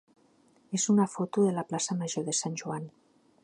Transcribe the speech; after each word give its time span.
és 0.77 0.85
una 0.93 1.05
foto 1.17 1.45
de 1.49 1.53
la 1.59 1.67
plaça 1.73 1.99
major 2.03 2.29
de 2.31 2.35
Sant 2.41 2.61
Joan. 2.63 2.93